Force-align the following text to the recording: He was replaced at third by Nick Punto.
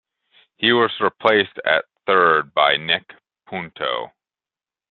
He 0.57 0.71
was 0.73 0.99
replaced 0.99 1.59
at 1.63 1.85
third 2.07 2.55
by 2.55 2.75
Nick 2.75 3.13
Punto. 3.45 4.11